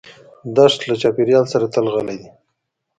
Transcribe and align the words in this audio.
دښته 0.55 0.85
له 0.89 0.95
چاپېریال 1.01 1.45
سره 1.53 1.65
تل 1.73 1.85
غلي 1.93 2.17
ده. 2.21 2.29